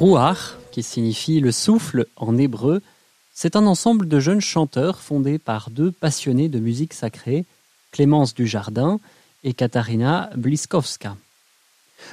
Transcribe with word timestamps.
Rouar, 0.00 0.56
qui 0.72 0.82
signifie 0.82 1.40
le 1.40 1.52
souffle 1.52 2.06
en 2.16 2.38
hébreu, 2.38 2.80
c'est 3.34 3.54
un 3.54 3.66
ensemble 3.66 4.08
de 4.08 4.18
jeunes 4.18 4.40
chanteurs 4.40 4.98
fondés 4.98 5.38
par 5.38 5.68
deux 5.68 5.92
passionnés 5.92 6.48
de 6.48 6.58
musique 6.58 6.94
sacrée, 6.94 7.44
Clémence 7.92 8.32
Dujardin 8.32 8.98
et 9.44 9.52
Katharina 9.52 10.30
Bliskowska. 10.36 11.18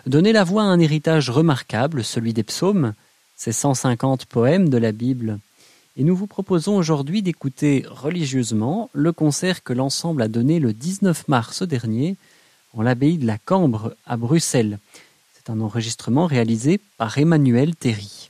Donner 0.06 0.34
la 0.34 0.44
voix 0.44 0.64
à 0.64 0.66
un 0.66 0.82
héritage 0.82 1.30
remarquable, 1.30 2.04
celui 2.04 2.34
des 2.34 2.44
psaumes, 2.44 2.94
ces 3.38 3.54
150 3.54 4.26
poèmes 4.26 4.68
de 4.68 4.78
la 4.78 4.92
Bible. 4.92 5.40
Et 5.96 6.04
nous 6.04 6.14
vous 6.14 6.28
proposons 6.28 6.76
aujourd'hui 6.76 7.22
d'écouter 7.22 7.86
religieusement 7.90 8.90
le 8.92 9.14
concert 9.14 9.64
que 9.64 9.72
l'ensemble 9.72 10.24
a 10.24 10.28
donné 10.28 10.60
le 10.60 10.74
19 10.74 11.30
mars 11.30 11.64
dernier 11.64 12.18
en 12.74 12.82
l'abbaye 12.82 13.18
de 13.18 13.26
la 13.26 13.38
Cambre 13.38 13.96
à 14.06 14.18
Bruxelles 14.18 14.78
un 15.50 15.62
enregistrement 15.62 16.26
réalisé 16.26 16.80
par 16.98 17.18
Emmanuel 17.18 17.76
Terry. 17.76 18.30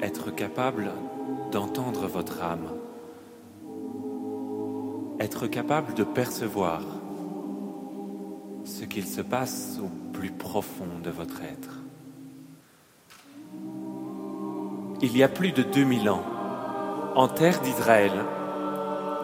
Être 0.00 0.30
capable 0.30 0.90
d'entendre 1.50 2.06
votre 2.06 2.42
âme. 2.42 2.68
Être 5.20 5.46
capable 5.46 5.94
de 5.94 6.04
percevoir 6.04 6.80
ce 8.64 8.84
qu'il 8.84 9.06
se 9.06 9.20
passe 9.20 9.78
au 9.82 9.88
plus 10.12 10.30
profond 10.30 11.00
de 11.02 11.10
votre 11.10 11.40
être. 11.42 11.78
Il 15.00 15.16
y 15.16 15.22
a 15.22 15.28
plus 15.28 15.52
de 15.52 15.62
2000 15.62 16.10
ans, 16.10 16.24
en 17.14 17.28
terre 17.28 17.60
d'Israël, 17.60 18.12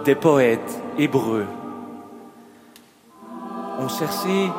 des 0.05 0.15
poètes 0.15 0.83
hébreux 0.99 1.47
ont 3.79 3.89
cherché 3.89 4.51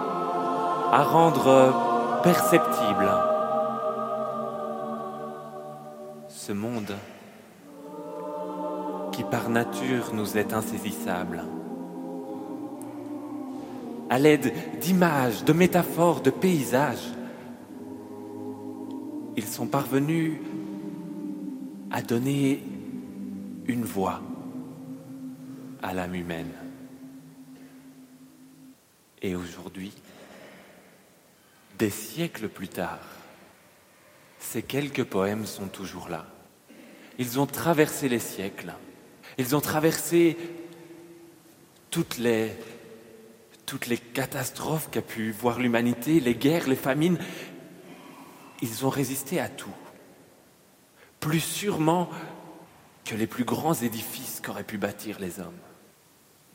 à 0.92 1.04
rendre 1.04 2.22
perceptible 2.24 3.10
ce 6.46 6.52
monde 6.52 6.96
qui 9.12 9.24
par 9.24 9.50
nature 9.50 10.14
nous 10.14 10.38
est 10.38 10.54
insaisissable. 10.54 11.44
À 14.12 14.20
l'aide 14.20 14.54
d'images, 14.80 15.44
de 15.44 15.54
métaphores, 15.54 16.22
de 16.22 16.30
paysages, 16.30 17.08
ils 19.36 19.48
sont 19.48 19.66
parvenus 19.66 20.34
à 21.90 22.04
donner 22.04 22.62
une 23.66 23.84
voix 23.84 24.22
à 25.82 25.94
l'âme 25.96 26.14
humaine. 26.14 26.54
Et 29.24 29.36
aujourd'hui, 29.36 29.94
des 31.80 31.90
siècles 31.90 32.50
plus 32.50 32.68
tard, 32.68 33.15
ces 34.52 34.62
quelques 34.62 35.04
poèmes 35.04 35.46
sont 35.46 35.68
toujours 35.68 36.08
là. 36.08 36.26
Ils 37.18 37.40
ont 37.40 37.46
traversé 37.46 38.08
les 38.10 38.20
siècles. 38.20 38.74
Ils 39.38 39.56
ont 39.56 39.62
traversé 39.62 40.38
toutes 41.90 42.18
les, 42.18 42.52
toutes 43.66 43.88
les 43.88 43.98
catastrophes 43.98 44.90
qu'a 44.92 45.02
pu 45.02 45.32
voir 45.32 45.60
l'humanité, 45.60 46.20
les 46.20 46.36
guerres, 46.36 46.68
les 46.68 46.76
famines. 46.76 47.18
Ils 48.62 48.86
ont 48.86 48.90
résisté 48.90 49.40
à 49.40 49.50
tout. 49.50 49.76
Plus 51.20 51.40
sûrement 51.40 52.10
que 53.04 53.16
les 53.16 53.28
plus 53.28 53.46
grands 53.46 53.74
édifices 53.74 54.42
qu'auraient 54.42 54.64
pu 54.64 54.78
bâtir 54.78 55.20
les 55.20 55.40
hommes. 55.40 55.60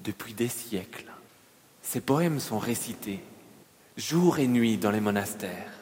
Depuis 0.04 0.32
des 0.32 0.48
siècles, 0.48 1.10
ces 1.82 2.00
poèmes 2.00 2.40
sont 2.40 2.58
récités 2.58 3.20
jour 3.96 4.38
et 4.38 4.46
nuit 4.46 4.78
dans 4.78 4.90
les 4.90 5.00
monastères. 5.00 5.79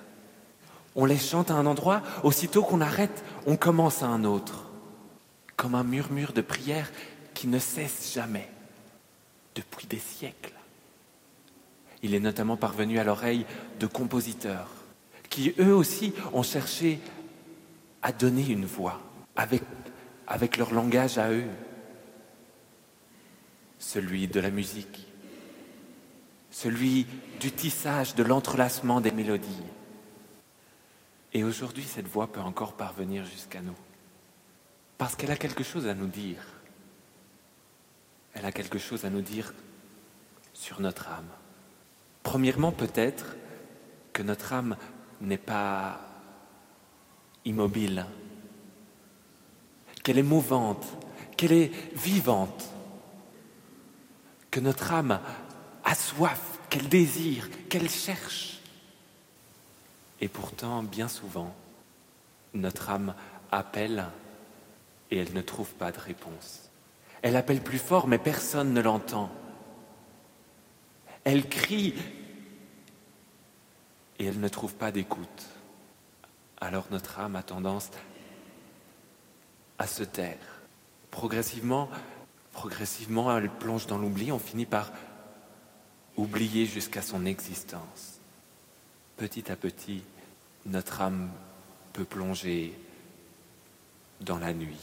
On 1.00 1.04
les 1.04 1.16
chante 1.16 1.52
à 1.52 1.54
un 1.54 1.66
endroit, 1.66 2.02
aussitôt 2.24 2.64
qu'on 2.64 2.80
arrête, 2.80 3.22
on 3.46 3.56
commence 3.56 4.02
à 4.02 4.08
un 4.08 4.24
autre 4.24 4.64
comme 5.54 5.76
un 5.76 5.84
murmure 5.84 6.32
de 6.32 6.40
prière 6.40 6.90
qui 7.34 7.46
ne 7.46 7.60
cesse 7.60 8.12
jamais, 8.12 8.48
depuis 9.54 9.86
des 9.86 10.00
siècles. 10.00 10.54
Il 12.02 12.14
est 12.14 12.20
notamment 12.20 12.56
parvenu 12.56 12.98
à 12.98 13.04
l'oreille 13.04 13.46
de 13.78 13.86
compositeurs 13.86 14.70
qui, 15.30 15.54
eux 15.60 15.72
aussi, 15.72 16.14
ont 16.32 16.42
cherché 16.42 16.98
à 18.02 18.10
donner 18.10 18.48
une 18.48 18.66
voix 18.66 19.00
avec, 19.36 19.62
avec 20.26 20.56
leur 20.56 20.74
langage 20.74 21.16
à 21.16 21.30
eux, 21.30 21.46
celui 23.78 24.26
de 24.26 24.40
la 24.40 24.50
musique, 24.50 25.06
celui 26.50 27.06
du 27.38 27.52
tissage, 27.52 28.16
de 28.16 28.24
l'entrelacement 28.24 29.00
des 29.00 29.12
mélodies. 29.12 29.62
Et 31.32 31.44
aujourd'hui, 31.44 31.84
cette 31.84 32.08
voix 32.08 32.26
peut 32.32 32.40
encore 32.40 32.74
parvenir 32.74 33.24
jusqu'à 33.24 33.60
nous. 33.60 33.76
Parce 34.96 35.14
qu'elle 35.14 35.30
a 35.30 35.36
quelque 35.36 35.62
chose 35.62 35.86
à 35.86 35.94
nous 35.94 36.06
dire. 36.06 36.42
Elle 38.34 38.44
a 38.44 38.52
quelque 38.52 38.78
chose 38.78 39.04
à 39.04 39.10
nous 39.10 39.20
dire 39.20 39.52
sur 40.52 40.80
notre 40.80 41.08
âme. 41.08 41.28
Premièrement, 42.22 42.72
peut-être 42.72 43.36
que 44.12 44.22
notre 44.22 44.52
âme 44.52 44.76
n'est 45.20 45.38
pas 45.38 46.00
immobile, 47.44 48.06
qu'elle 50.02 50.18
est 50.18 50.22
mouvante, 50.22 50.84
qu'elle 51.36 51.52
est 51.52 51.72
vivante, 51.94 52.68
que 54.50 54.60
notre 54.60 54.92
âme 54.92 55.20
a 55.84 55.94
soif, 55.94 56.58
qu'elle 56.68 56.88
désire, 56.88 57.48
qu'elle 57.68 57.88
cherche. 57.88 58.57
Et 60.20 60.28
pourtant, 60.28 60.82
bien 60.82 61.08
souvent, 61.08 61.54
notre 62.54 62.90
âme 62.90 63.14
appelle 63.50 64.06
et 65.10 65.18
elle 65.18 65.32
ne 65.32 65.42
trouve 65.42 65.72
pas 65.74 65.92
de 65.92 65.98
réponse. 65.98 66.70
Elle 67.22 67.36
appelle 67.36 67.62
plus 67.62 67.78
fort, 67.78 68.06
mais 68.06 68.18
personne 68.18 68.72
ne 68.72 68.80
l'entend. 68.80 69.30
Elle 71.24 71.48
crie 71.48 71.94
et 74.18 74.26
elle 74.26 74.40
ne 74.40 74.48
trouve 74.48 74.74
pas 74.74 74.90
d'écoute. 74.90 75.46
Alors 76.60 76.86
notre 76.90 77.20
âme 77.20 77.36
a 77.36 77.42
tendance 77.42 77.90
à 79.78 79.86
se 79.86 80.02
taire. 80.02 80.62
Progressivement, 81.10 81.88
progressivement, 82.52 83.36
elle 83.36 83.50
plonge 83.50 83.86
dans 83.86 83.98
l'oubli, 83.98 84.32
on 84.32 84.38
finit 84.38 84.66
par 84.66 84.90
oublier 86.16 86.66
jusqu'à 86.66 87.02
son 87.02 87.26
existence. 87.26 88.17
Petit 89.18 89.50
à 89.50 89.56
petit, 89.56 90.04
notre 90.66 91.00
âme 91.00 91.28
peut 91.92 92.04
plonger 92.04 92.72
dans 94.20 94.38
la 94.38 94.54
nuit. 94.54 94.78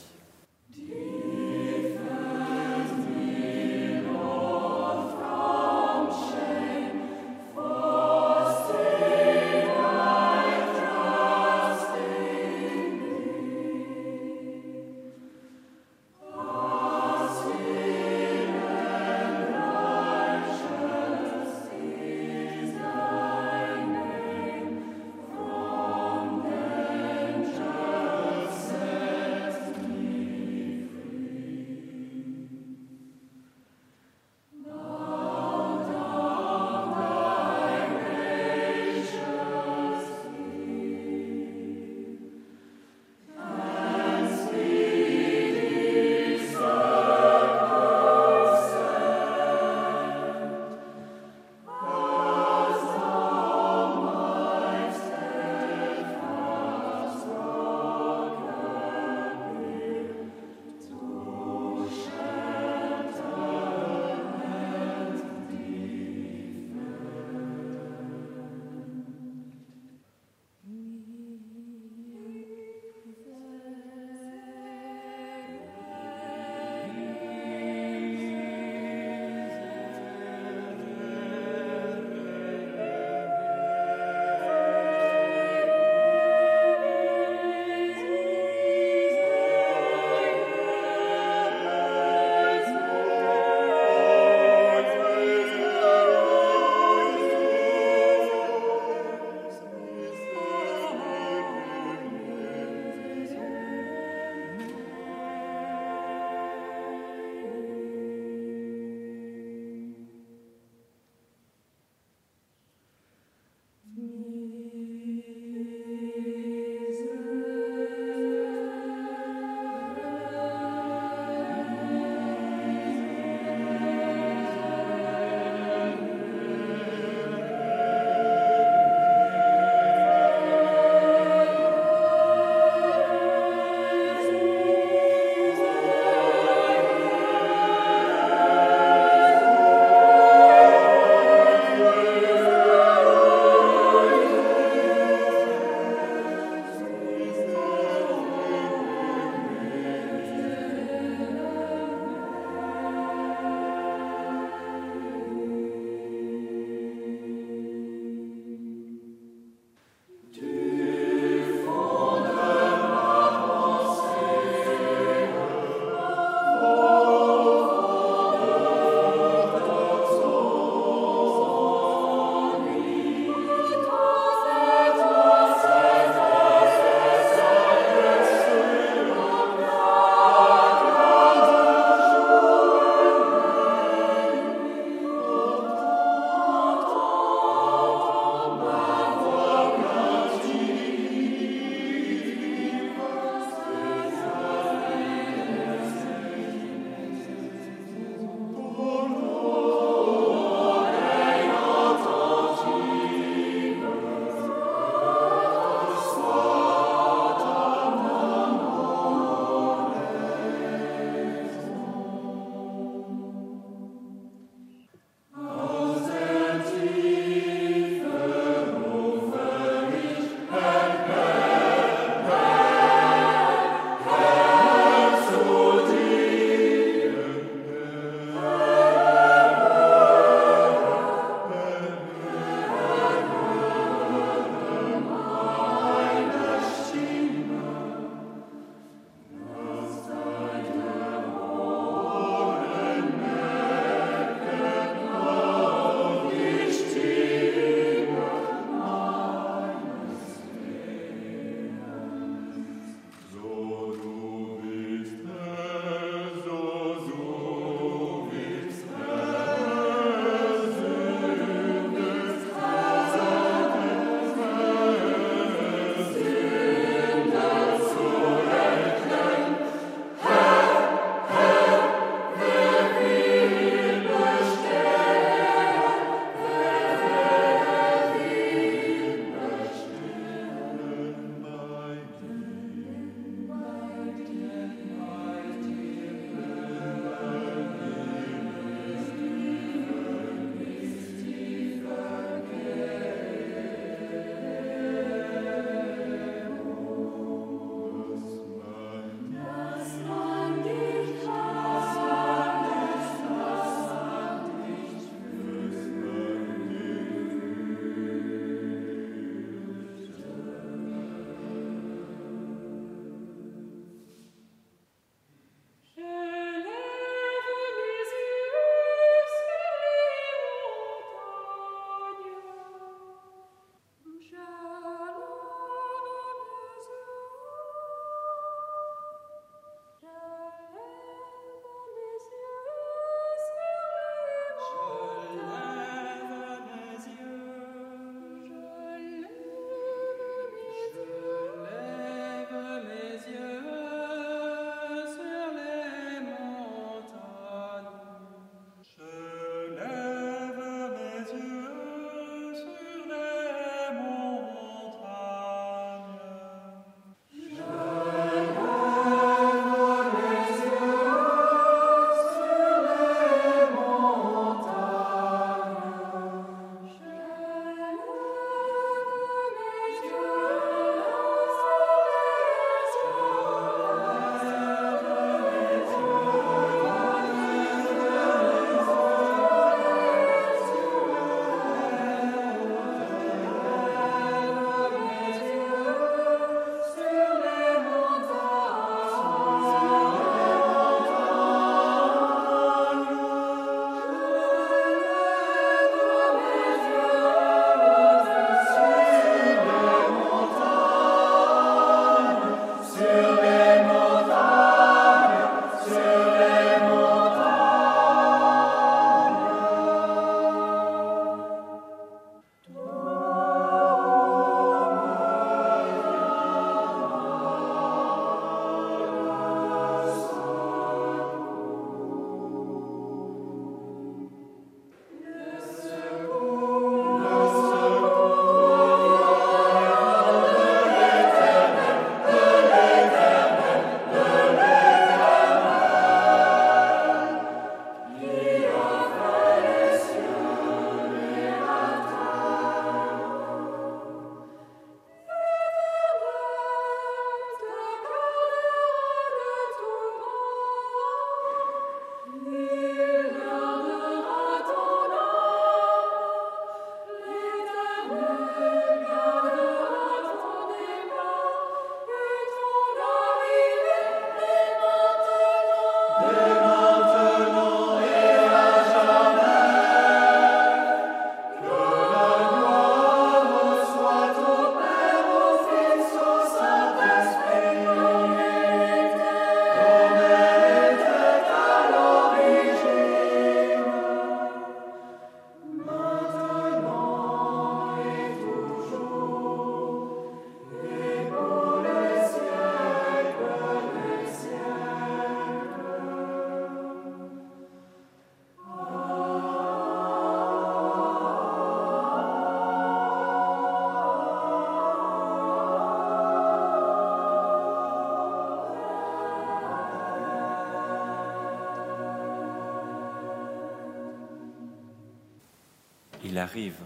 Arrive 516.46 516.78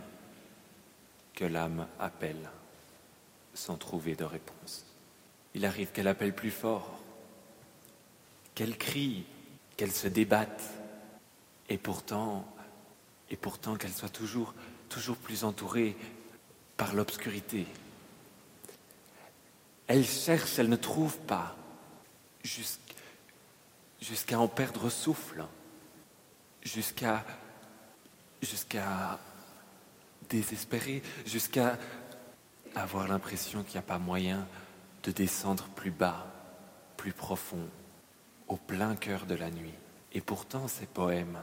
que 1.34 1.44
l'âme 1.44 1.86
appelle 2.00 2.50
sans 3.54 3.76
trouver 3.76 4.16
de 4.16 4.24
réponse. 4.24 4.86
Il 5.54 5.66
arrive 5.66 5.92
qu'elle 5.92 6.08
appelle 6.08 6.34
plus 6.34 6.52
fort, 6.52 6.98
qu'elle 8.56 8.78
crie, 8.78 9.26
qu'elle 9.76 9.92
se 9.92 10.08
débatte, 10.08 10.64
et 11.68 11.78
pourtant, 11.78 12.46
et 13.30 13.36
pourtant 13.36 13.76
qu'elle 13.76 13.92
soit 13.92 14.08
toujours, 14.08 14.54
toujours 14.88 15.18
plus 15.18 15.44
entourée 15.44 15.98
par 16.78 16.94
l'obscurité. 16.94 17.68
Elle 19.88 20.06
cherche, 20.06 20.58
elle 20.58 20.70
ne 20.70 20.78
trouve 20.78 21.18
pas, 21.20 21.58
jusqu'à 24.00 24.40
en 24.40 24.48
perdre 24.48 24.90
souffle, 24.90 25.44
jusqu'à 26.64 27.26
jusqu'à 28.42 29.20
désespérer, 30.30 31.02
jusqu'à 31.26 31.78
avoir 32.76 33.08
l'impression 33.08 33.64
qu'il 33.64 33.74
n'y 33.74 33.80
a 33.80 33.84
pas 33.84 33.98
moyen 33.98 34.48
de 35.04 35.12
descendre 35.12 35.68
plus 35.76 35.92
bas, 35.92 36.28
plus 36.98 37.14
profond, 37.14 37.68
au 38.48 38.56
plein 38.56 38.96
cœur 38.96 39.26
de 39.26 39.36
la 39.36 39.50
nuit. 39.50 39.74
Et 40.14 40.22
pourtant, 40.22 40.68
ces 40.68 40.86
poèmes, 40.86 41.40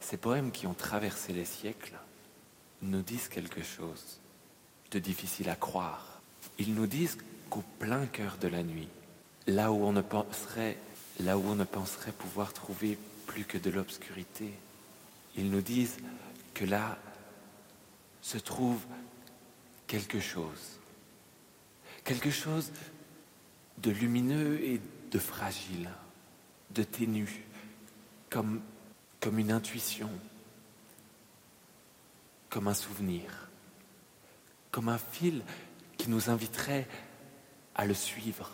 ces 0.00 0.16
poèmes 0.16 0.50
qui 0.50 0.66
ont 0.66 0.74
traversé 0.74 1.32
les 1.32 1.44
siècles, 1.44 1.98
nous 2.82 3.02
disent 3.02 3.28
quelque 3.28 3.62
chose 3.62 4.20
de 4.90 4.98
difficile 4.98 5.50
à 5.50 5.54
croire. 5.54 6.20
Ils 6.58 6.74
nous 6.74 6.86
disent 6.86 7.18
qu'au 7.48 7.62
plein 7.78 8.06
cœur 8.06 8.36
de 8.40 8.48
la 8.48 8.62
nuit, 8.62 8.88
là 9.46 9.70
où 9.72 9.84
on 9.84 9.92
ne 9.92 10.00
penserait, 10.00 10.78
là 11.20 11.38
où 11.38 11.42
on 11.46 11.54
ne 11.54 11.64
penserait 11.64 12.12
pouvoir 12.12 12.52
trouver 12.52 12.98
plus 13.26 13.44
que 13.44 13.58
de 13.58 13.70
l'obscurité, 13.70 14.52
ils 15.36 15.50
nous 15.50 15.60
disent 15.60 15.98
que 16.54 16.64
là 16.64 16.98
se 18.22 18.38
trouve 18.38 18.84
quelque 19.86 20.20
chose. 20.20 20.78
Quelque 22.04 22.30
chose 22.30 22.72
de 23.78 23.90
lumineux 23.90 24.62
et 24.62 24.80
de 25.10 25.18
fragile, 25.18 25.90
de 26.70 26.82
ténu, 26.82 27.44
comme, 28.28 28.60
comme 29.20 29.38
une 29.38 29.52
intuition, 29.52 30.10
comme 32.48 32.68
un 32.68 32.74
souvenir, 32.74 33.48
comme 34.70 34.88
un 34.88 34.98
fil 34.98 35.42
qui 35.96 36.10
nous 36.10 36.30
inviterait 36.30 36.88
à 37.74 37.86
le 37.86 37.94
suivre. 37.94 38.50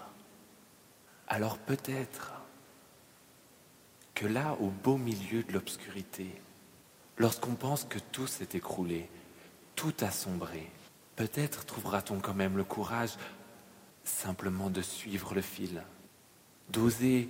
Alors 1.29 1.59
peut-être 1.59 2.33
que 4.15 4.27
là, 4.27 4.57
au 4.61 4.71
beau 4.71 4.97
milieu 4.97 5.43
de 5.43 5.53
l'obscurité, 5.53 6.27
lorsqu'on 7.19 7.55
pense 7.55 7.85
que 7.85 7.99
tout 7.99 8.27
s'est 8.27 8.49
écroulé, 8.55 9.09
tout 9.77 9.95
a 10.01 10.11
sombré, 10.11 10.69
peut-être 11.15 11.65
trouvera-t-on 11.67 12.19
quand 12.19 12.35
même 12.35 12.57
le 12.57 12.65
courage 12.65 13.17
simplement 14.05 14.71
de 14.71 14.83
suivre 14.83 15.35
le 15.35 15.43
fil, 15.43 15.83
d'oser 16.71 17.29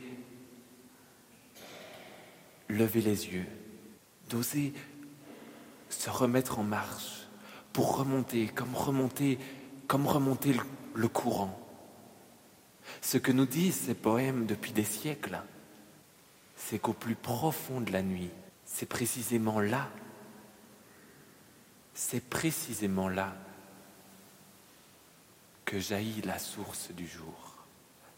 lever 2.68 3.00
les 3.00 3.26
yeux, 3.26 3.46
d'oser 4.30 4.72
se 5.88 6.10
remettre 6.10 6.58
en 6.58 6.64
marche 6.64 7.26
pour 7.72 7.96
remonter, 7.96 8.46
comme 8.46 8.74
remonter, 8.74 9.38
comme 9.86 10.06
remonter 10.06 10.52
le, 10.52 10.62
le 10.94 11.08
courant. 11.08 11.60
Ce 13.02 13.18
que 13.18 13.32
nous 13.32 13.46
disent 13.46 13.76
ces 13.76 13.94
poèmes 13.94 14.46
depuis 14.46 14.72
des 14.72 14.84
siècles, 14.84 15.40
c'est 16.56 16.78
qu'au 16.78 16.92
plus 16.92 17.14
profond 17.14 17.80
de 17.80 17.92
la 17.92 18.02
nuit, 18.02 18.30
c'est 18.64 18.86
précisément 18.86 19.60
là, 19.60 19.88
c'est 21.96 22.20
précisément 22.20 23.08
là 23.08 23.34
que 25.64 25.78
jaillit 25.80 26.20
la 26.22 26.38
source 26.38 26.90
du 26.92 27.06
jour. 27.06 27.56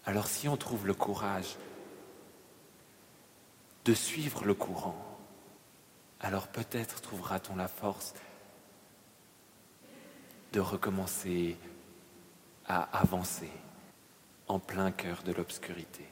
Alors 0.05 0.27
si 0.27 0.49
on 0.49 0.57
trouve 0.57 0.87
le 0.87 0.95
courage 0.95 1.57
de 3.85 3.95
suivre 3.95 4.45
le 4.45 4.55
courant, 4.55 4.99
alors 6.21 6.49
peut-être 6.49 7.01
trouvera-t-on 7.01 7.55
la 7.55 7.69
force 7.69 8.15
de 10.53 10.61
recommencer 10.61 11.57
à 12.67 12.83
avancer 12.99 13.53
en 14.49 14.59
plein 14.59 14.91
cœur 14.91 15.23
de 15.23 15.33
l'obscurité. 15.33 16.09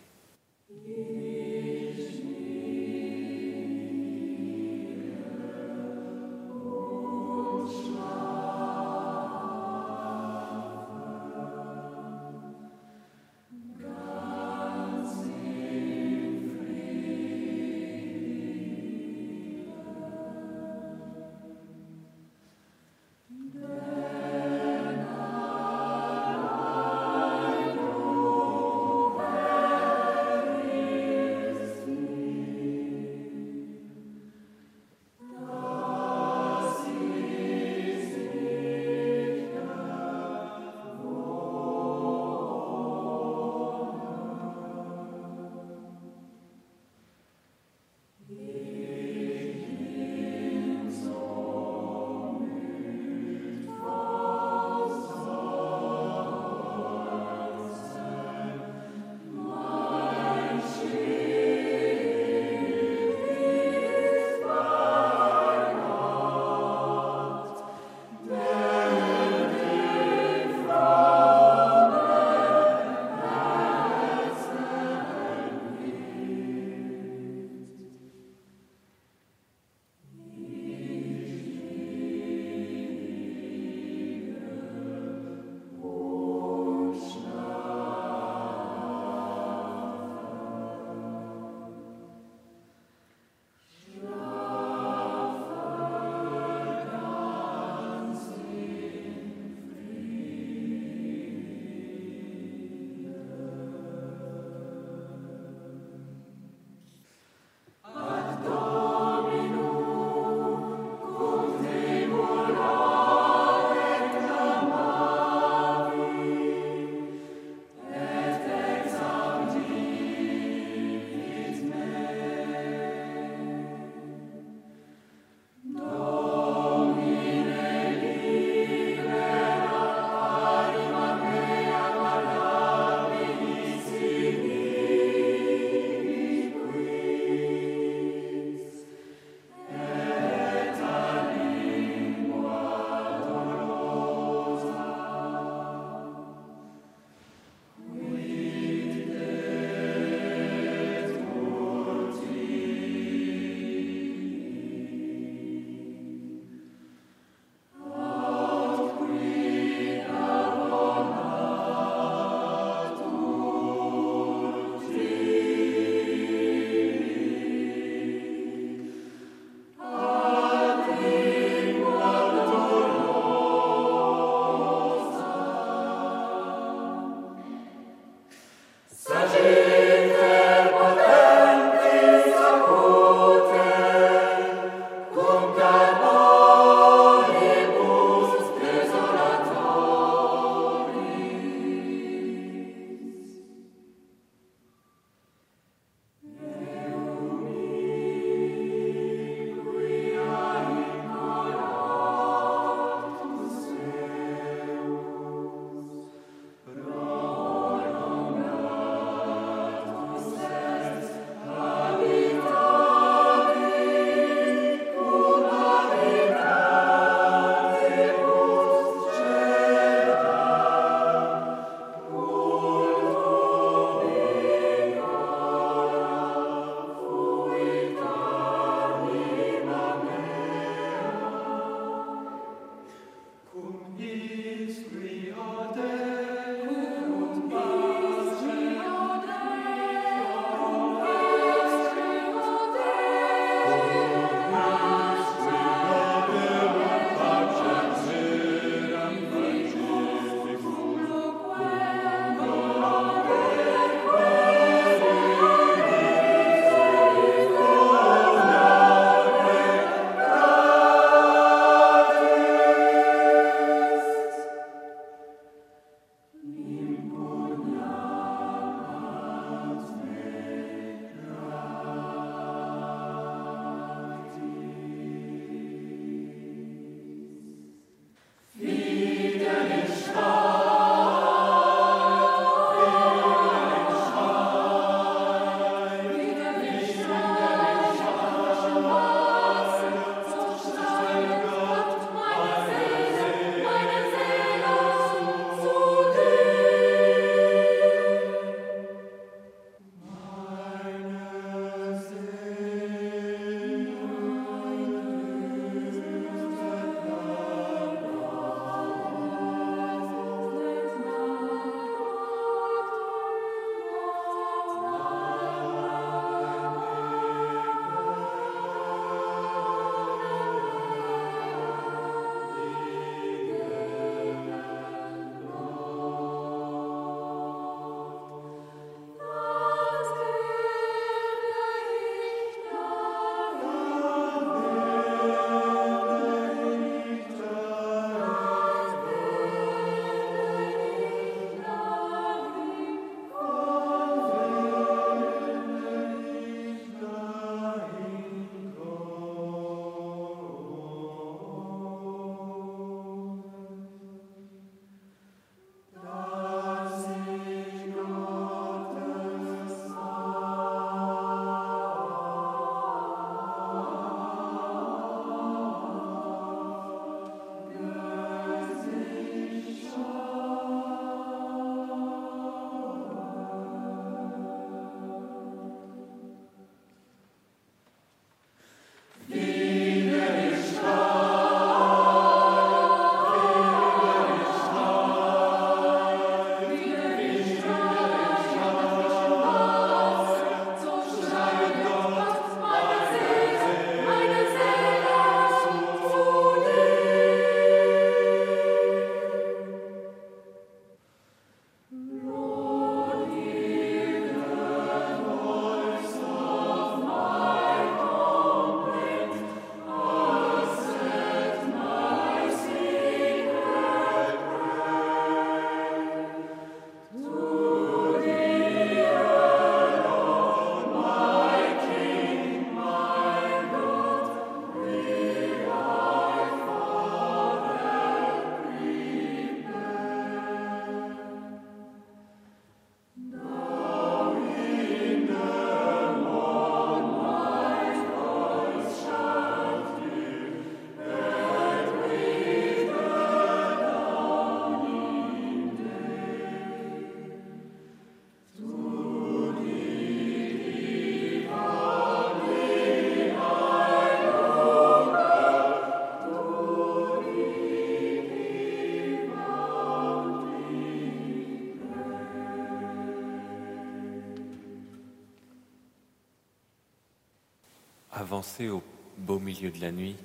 Avancer 468.26 468.68
au 468.68 468.82
beau 469.18 469.38
milieu 469.38 469.70
de 469.70 469.80
la 469.80 469.92
nuit 469.92 470.16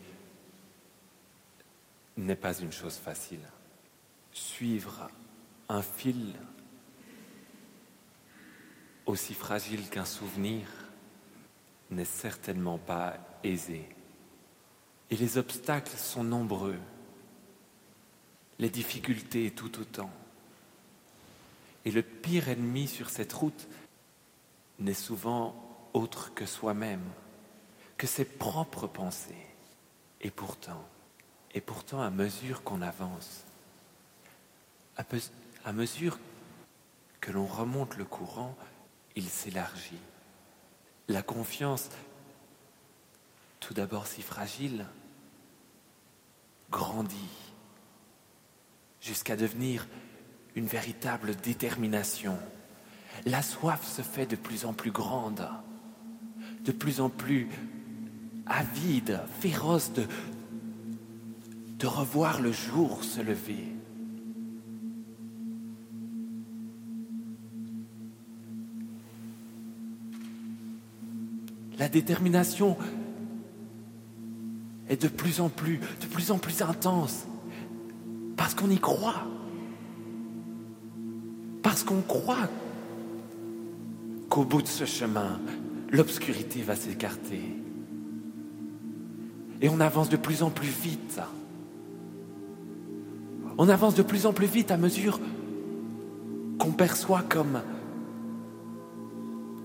n'est 2.18 2.36
pas 2.36 2.60
une 2.60 2.72
chose 2.72 2.96
facile. 2.96 3.48
Suivre 4.32 5.08
un 5.70 5.84
fil 5.84 6.34
aussi 9.06 9.36
fragile 9.36 9.88
qu'un 9.88 10.06
souvenir 10.06 10.66
n'est 11.92 12.06
certainement 12.06 12.80
pas 12.80 13.20
aisé. 13.44 13.88
Et 15.12 15.16
les 15.16 15.38
obstacles 15.38 15.96
sont 15.96 16.24
nombreux, 16.24 16.80
les 18.58 18.72
difficultés 18.72 19.52
tout 19.52 19.80
autant. 19.80 20.10
Et 21.86 21.92
le 21.92 22.02
pire 22.02 22.50
ennemi 22.50 22.88
sur 22.88 23.12
cette 23.12 23.34
route 23.34 23.68
n'est 24.80 24.96
souvent 24.96 25.56
autre 25.94 26.34
que 26.34 26.48
soi-même, 26.48 27.04
que 28.02 28.08
ses 28.08 28.26
propres 28.26 28.88
pensées. 28.88 29.46
Et 30.22 30.32
pourtant, 30.32 30.84
et 31.54 31.62
pourtant, 31.62 32.02
à 32.02 32.10
mesure 32.10 32.64
qu'on 32.64 32.82
avance, 32.82 33.46
à, 34.98 35.72
mesure 35.72 36.18
que 37.20 37.32
l'on 37.32 37.46
remonte 37.46 37.98
le 37.98 38.06
courant, 38.06 38.58
il 39.16 39.30
s'élargit. 39.30 40.00
La 41.10 41.22
confiance, 41.22 41.90
tout 43.60 43.76
d'abord 43.76 44.08
si 44.08 44.24
fragile, 44.24 44.88
grandit 46.72 47.54
jusqu'à 49.00 49.36
devenir 49.36 49.88
une 50.56 50.66
véritable 50.66 51.36
détermination. 51.36 52.40
La 53.28 53.44
soif 53.44 53.86
se 53.86 54.02
fait 54.02 54.26
de 54.26 54.36
plus 54.36 54.66
en 54.66 54.74
plus 54.74 54.92
grande, 54.92 55.48
de 56.62 56.72
plus 56.72 57.00
en 57.00 57.12
plus 57.12 57.48
avide, 58.52 59.22
féroce 59.40 59.92
de, 59.94 60.06
revoir 61.88 62.42
le 62.42 62.52
jour 62.52 63.04
se 63.04 63.22
lever. 63.22 63.74
La 71.80 71.90
détermination 71.90 72.78
est 74.88 75.02
de 75.02 75.08
plus 75.08 75.42
en 75.42 75.50
plus, 75.50 75.80
de 76.02 76.06
plus 76.06 76.30
en 76.30 76.38
plus 76.38 76.62
intense, 76.62 77.26
parce 78.38 78.54
qu'on 78.54 78.70
y 78.70 78.78
croit, 78.78 79.26
parce 81.64 81.84
qu'on 81.84 82.02
croit 82.02 82.48
qu'au 84.30 84.44
bout 84.44 84.62
de 84.62 84.68
ce 84.68 84.86
chemin, 84.86 85.40
l'obscurité 85.90 86.62
va 86.62 86.76
s'écarter. 86.76 87.61
Et 89.62 89.70
on 89.70 89.80
avance 89.80 90.10
de 90.10 90.18
plus 90.18 90.42
en 90.42 90.50
plus 90.50 90.68
vite. 90.68 91.20
On 93.58 93.70
avance 93.70 93.94
de 93.94 94.02
plus 94.02 94.26
en 94.26 94.34
plus 94.34 94.48
vite 94.48 94.72
à 94.72 94.78
mesure 94.78 95.20
qu'on 96.58 96.72
perçoit 96.72 97.22
comme, 97.22 97.62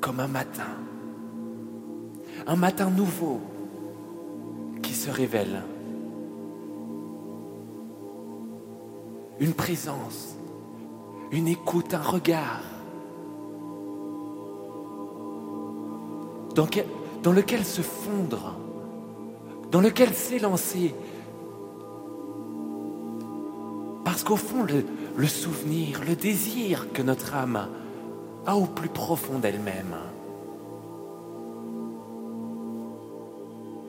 comme 0.00 0.20
un 0.20 0.28
matin. 0.28 0.68
Un 2.46 2.56
matin 2.56 2.90
nouveau 2.90 3.40
qui 4.82 4.92
se 4.92 5.10
révèle. 5.10 5.62
Une 9.40 9.54
présence, 9.54 10.36
une 11.32 11.48
écoute, 11.48 11.94
un 11.94 12.02
regard. 12.02 12.62
Dans, 16.54 16.68
dans 17.22 17.32
lequel 17.32 17.64
se 17.64 17.82
fondre, 17.82 18.56
dans 19.70 19.80
lequel 19.80 20.14
s'élancer 20.14 20.94
Parce 24.06 24.22
qu'au 24.22 24.36
fond, 24.36 24.64
le, 25.16 25.26
souvenir, 25.26 26.00
le 26.08 26.14
désir 26.14 26.92
que 26.92 27.02
notre 27.02 27.34
âme 27.34 27.68
a 28.46 28.56
au 28.56 28.64
plus 28.64 28.88
profond 28.88 29.38
d'elle-même, 29.38 29.96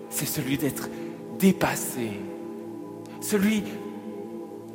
c'est 0.10 0.26
celui 0.26 0.58
d'être 0.58 0.90
dépassé, 1.40 2.20
celui 3.22 3.64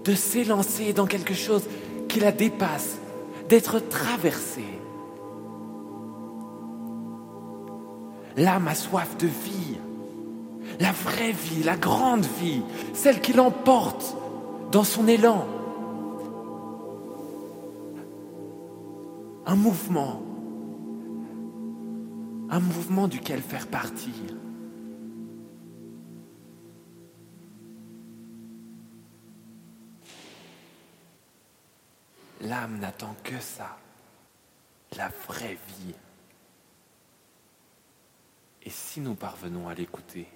de 0.05 0.15
s'élancer 0.15 0.93
dans 0.93 1.07
quelque 1.07 1.35
chose 1.35 1.65
qui 2.09 2.21
la 2.21 2.33
dépasse, 2.33 2.97
d'être 3.49 3.81
traversé. 3.81 4.65
L'âme 8.37 8.69
a 8.69 8.75
soif 8.75 9.19
de 9.19 9.27
vie, 9.27 9.77
la 10.81 10.93
vraie 10.93 11.33
vie, 11.33 11.63
la 11.63 11.77
grande 11.77 12.25
vie, 12.25 12.63
celle 12.95 13.21
qui 13.21 13.33
l'emporte 13.33 14.17
dans 14.71 14.85
son 14.85 15.07
élan. 15.07 15.47
Un 19.45 19.57
mouvement, 19.57 20.23
un 22.51 22.61
mouvement 22.61 23.09
duquel 23.09 23.43
faire 23.43 23.67
partie. 23.67 24.13
L'âme 32.41 32.79
n'attend 32.79 33.15
que 33.23 33.39
ça, 33.41 33.79
la 34.97 35.11
vraie 35.29 35.59
vie. 35.79 35.95
Et 38.65 38.71
si 38.71 39.01
nous 39.01 39.15
parvenons 39.15 39.69
à 39.69 39.75
l'écouter, 39.75 40.29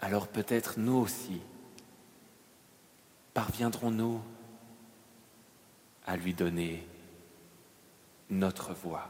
alors 0.00 0.28
peut-être 0.28 0.78
nous 0.78 0.96
aussi 0.96 1.40
parviendrons-nous 3.34 4.20
à 6.06 6.16
lui 6.16 6.34
donner 6.34 6.86
notre 8.28 8.72
voix. 8.72 9.08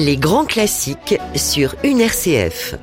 Les 0.00 0.16
grands 0.16 0.44
classiques 0.44 1.18
sur 1.34 1.74
une 1.82 2.00
RCF. 2.00 2.76